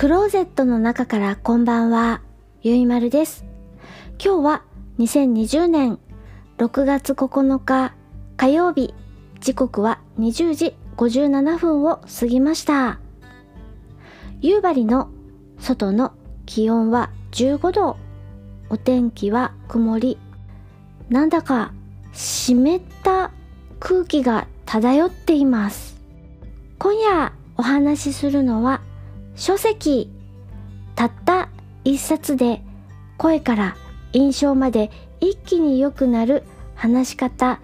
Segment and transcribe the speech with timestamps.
[0.00, 2.22] クローゼットの中からこんばんは、
[2.62, 3.44] ゆいまるです。
[4.12, 4.62] 今日は
[4.98, 5.98] 2020年
[6.56, 7.94] 6月9日
[8.38, 8.94] 火曜日、
[9.40, 12.98] 時刻は20時57分を過ぎました。
[14.40, 15.10] 夕張の
[15.58, 16.14] 外の
[16.46, 17.98] 気温は15度、
[18.70, 20.18] お天気は曇り、
[21.10, 21.74] なんだか
[22.14, 23.32] 湿った
[23.78, 26.00] 空気が漂っています。
[26.78, 28.80] 今夜お話しするのは
[29.40, 30.10] 書籍
[30.94, 31.48] たった
[31.82, 32.60] 一冊で
[33.16, 33.76] 声から
[34.12, 36.44] 印象まで一気に良くなる
[36.74, 37.58] 話し方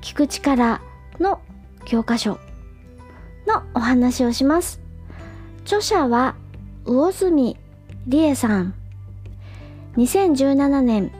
[0.00, 0.80] 聞く力
[1.18, 1.40] の
[1.84, 2.38] 教科書
[3.48, 4.80] のお話をします。
[5.64, 6.36] 著者は
[6.84, 7.56] 魚住
[8.06, 8.74] 理恵さん。
[9.96, 11.10] 2017年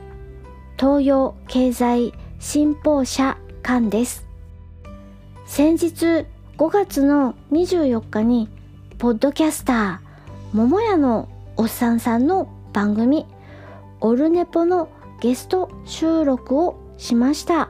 [0.79, 4.25] 東洋経済新報社刊です。
[5.45, 6.25] 先日
[6.57, 8.54] 5月の24日に
[8.97, 13.25] ポッドキャスター桃屋のおっさんさんの番組
[13.99, 17.69] オルネポのゲスト収録をしました。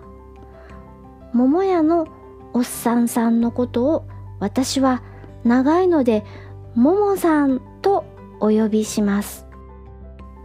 [1.34, 2.08] 桃屋の
[2.54, 4.06] おっさんさんのことを
[4.40, 5.02] 私は
[5.44, 6.24] 長いので
[6.76, 8.06] ももさんと
[8.40, 9.48] お呼びします。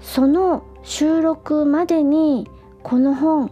[0.01, 2.49] その収録までに
[2.83, 3.51] この本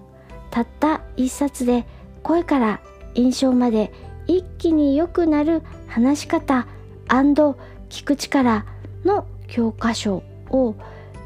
[0.51, 1.87] たった一冊で
[2.23, 2.81] 声から
[3.15, 3.93] 印象まで
[4.27, 6.67] 一気に良くなる話し方
[7.09, 8.67] 聞く力
[9.05, 10.75] の教科書を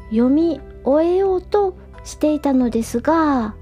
[0.09, 3.55] 読み終えようとしていたのですが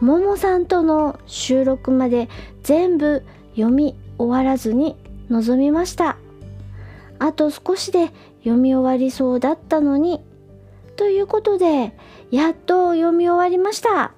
[0.00, 2.28] ももさんとの収録まで
[2.62, 4.96] 全部読み終わらずに
[5.28, 6.16] 臨みました。
[7.18, 10.22] あと少しで読み終わりそうだったのに。
[10.96, 11.94] ということで
[12.30, 14.12] やっと読み終わりました。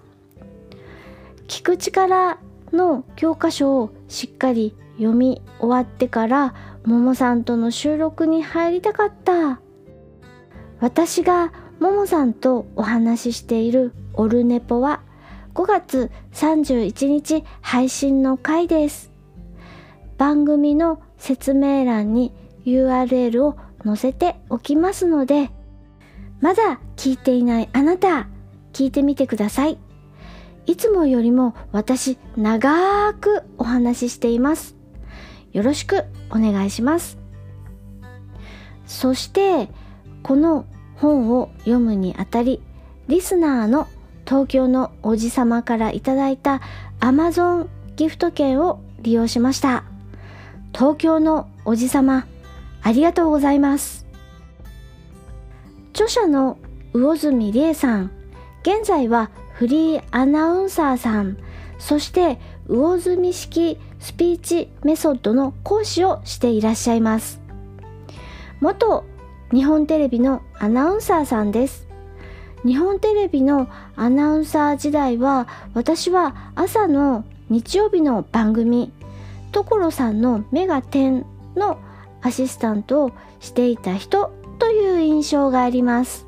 [1.48, 2.38] 聞く力
[2.72, 9.60] の教科書をしっかり読み終わってからももさんとの収録に入りたかった。
[10.80, 15.00] 私がももさんとお話ししているオルネポは
[15.54, 19.12] 5月31日配信の回です。
[20.18, 22.32] 番組の説明欄に
[22.64, 25.50] URL を載せておきますので
[26.40, 28.28] まだ聞いていないあなた
[28.72, 29.78] 聞いてみてください。
[30.66, 34.81] いつもよりも私長くお話ししています。
[35.52, 37.18] よろしくお願いします。
[38.86, 39.68] そして
[40.22, 42.60] この本を読むにあたり
[43.08, 43.88] リスナーの
[44.26, 46.60] 東京のおじさまからいただいた
[47.00, 49.84] Amazon ギフト券を利用しました。
[50.74, 52.26] 東京のおじさま
[52.82, 54.06] ありがとうございます。
[55.92, 56.58] 著者の
[56.94, 58.10] 魚住理恵さん
[58.62, 61.36] 現在はフリーアナウンサーさん
[61.78, 62.38] そして
[62.68, 67.40] 魚住式スピーチメソッドの講師をしていらっしゃいます。
[68.60, 69.04] 元
[69.52, 71.86] 日本テレビのアナウンサーさんです。
[72.66, 78.92] 日本テレビのアナウンサー時代は私は朝の日曜日の番組
[79.52, 81.24] 所さんの「目が点」
[81.54, 81.78] の
[82.22, 86.26] アシスタントをしていた人という印象があります。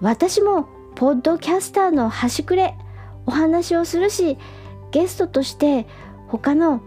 [0.00, 0.66] 私も
[0.96, 2.76] ポッドキャスターの端くれ
[3.26, 4.38] お話をするし
[4.90, 5.86] ゲストとして
[6.28, 6.80] 他の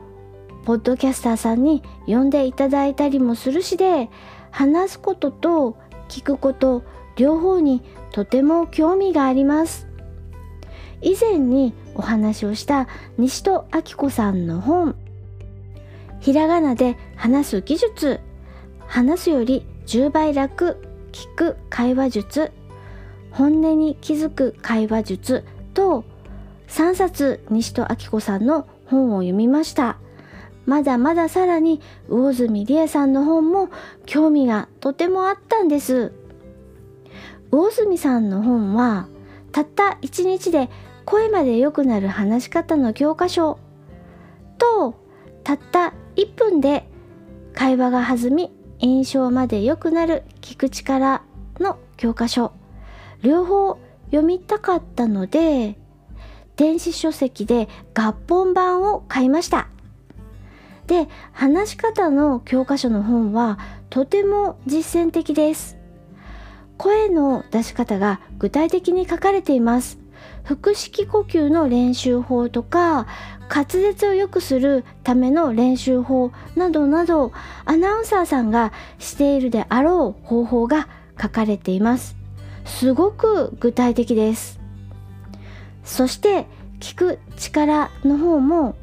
[0.65, 4.09] ポッドキャスターさんに呼んでいただいたりもするしで
[4.51, 5.77] 話すことと
[6.07, 6.83] 聞くこと
[7.15, 7.81] 両方に
[8.11, 9.87] とても興味があります。
[11.01, 12.87] 以前にお話をした
[13.17, 14.95] 西戸明子さんの本。
[16.21, 18.19] ひらがなで話す技術。
[18.87, 20.77] 話すより10倍楽。
[21.11, 22.51] 聞く会話術。
[23.31, 25.43] 本音に気づく会話術
[25.73, 26.05] と
[26.73, 29.97] 3冊西戸明子さんの本を読みました。
[30.65, 33.69] まだまださらに魚住理恵さんの本も
[34.07, 36.13] 興味がとてもあったんです。
[37.51, 39.07] 魚住さんの本は
[39.51, 40.71] たった1日で
[41.05, 43.59] 声まで良くなる話し方の教科書。
[44.57, 44.95] と
[45.43, 46.89] たった1分で
[47.53, 51.21] 会話が弾み印象まで良くなる聞く力
[51.59, 52.51] の教科書。
[53.21, 55.77] 両方読みたかったので
[56.55, 59.67] 電子書籍で合本版を買いました。
[60.87, 63.57] で話し方の教科書の本は
[63.89, 65.77] とても実践的です。
[66.77, 69.99] 声の出し方が具体的に書かれています。
[70.43, 73.07] 腹式呼吸の練習法とか
[73.49, 77.31] 滑舌を良くするための練習法などなど
[77.65, 80.87] アナウンサーさんがしているであろう方法が
[81.21, 82.15] 書かれています。
[82.65, 84.62] すごく具体的です。
[85.83, 86.45] そして
[86.79, 88.75] 聞く力の方も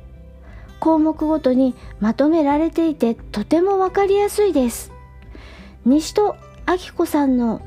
[0.79, 4.93] 項目ごとにまとめられていてとてもわかりやすいです。
[5.85, 6.37] 西戸
[6.67, 7.61] 明子さんの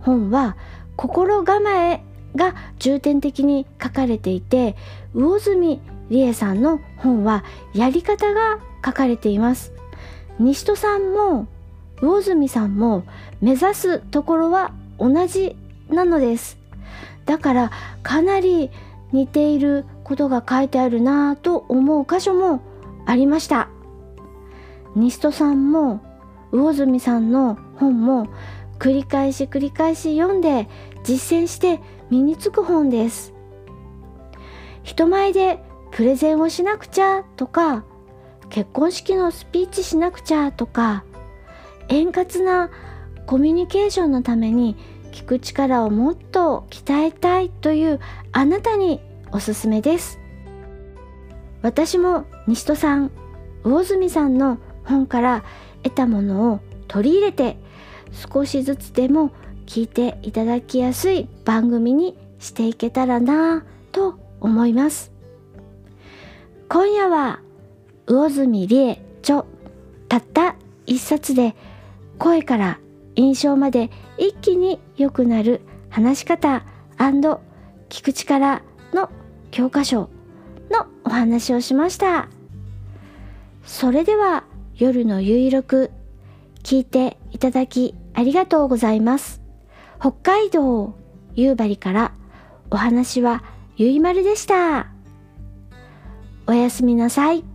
[0.00, 0.56] 本は
[0.96, 2.02] 心構え
[2.36, 4.76] が重点的に書かれていて
[5.14, 7.44] 魚住理恵さんの本は
[7.74, 9.72] やり方が書かれています。
[10.38, 11.46] 西戸さんも
[12.00, 13.04] 魚住さんも
[13.40, 15.56] 目指すところは同じ
[15.88, 16.58] なのです。
[17.26, 17.70] だから
[18.02, 18.70] かなり
[19.12, 22.60] 似ていることが書いてあるなぁと思う箇所も
[23.06, 23.68] ありました。
[24.96, 26.00] 西戸さんも
[26.52, 28.28] 魚住さんの本も
[28.78, 30.68] 繰り返し繰り返し読んで
[31.02, 31.80] 実践して
[32.10, 33.34] 身につく本です。
[34.82, 35.58] 人前で
[35.90, 37.84] プレゼンをしなくちゃとか
[38.50, 41.04] 結婚式のスピーチしなくちゃとか
[41.88, 42.70] 円滑な
[43.26, 44.76] コミュニケーションのために
[45.14, 48.00] 聞く力をもっと鍛えたいという
[48.32, 49.00] あなたに
[49.30, 50.18] おすすめです。
[51.62, 53.12] 私も西戸さん
[53.62, 55.44] 魚住さんの本から
[55.84, 57.56] 得たものを取り入れて
[58.12, 59.30] 少しずつでも
[59.66, 65.12] 聞いていただきやすい番組にしていけたらなと思います。
[66.68, 67.38] 今夜は
[68.06, 69.44] 魚住理恵著
[70.08, 70.56] たった
[70.86, 71.54] 一冊で
[72.18, 72.80] 声から
[73.16, 76.64] 印象まで一気に良くなる話し方
[77.88, 78.62] 聞く力
[78.92, 79.10] の
[79.50, 80.10] 教科書
[80.70, 82.28] のお話をしました。
[83.64, 84.44] それでは
[84.74, 85.90] 夜のゆいろく
[86.62, 89.40] 聞いていただきありがとうございます。
[90.00, 90.94] 北海道
[91.34, 92.12] 夕張から
[92.70, 93.44] お話は
[93.76, 94.88] ゆいまるでした。
[96.46, 97.53] おやすみなさい。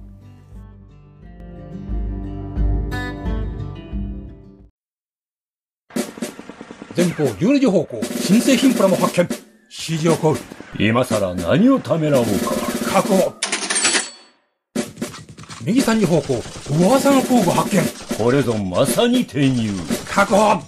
[7.20, 9.28] 方12時方向新製品プラも発見
[9.70, 10.38] 指示を行う
[10.80, 12.32] 今さら何をためらおうか。
[12.92, 13.34] 確保。
[15.64, 17.84] 右3時方向噂の工具発見。
[18.18, 19.72] これぞまさに転入。
[20.08, 20.62] 確保。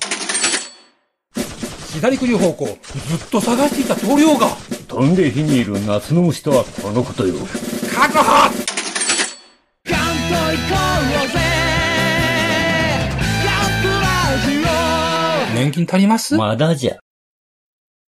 [1.93, 2.77] 左9時方向ずっ
[3.29, 4.49] と探していた塗料が。
[4.87, 7.35] 飛んで火にいる夏の虫とはこのことよ。
[7.93, 8.70] 確保
[15.63, 16.35] 年金足ります？
[16.35, 16.97] まだじゃ。